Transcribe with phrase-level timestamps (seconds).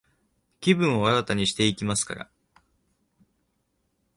[0.61, 2.29] 気分を新たにしていきますから、